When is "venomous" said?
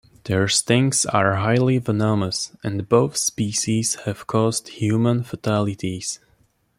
1.77-2.57